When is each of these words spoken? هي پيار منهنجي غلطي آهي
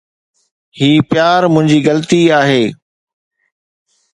هي 0.77 0.89
پيار 1.11 1.41
منهنجي 1.53 1.77
غلطي 1.85 2.21
آهي 2.39 2.63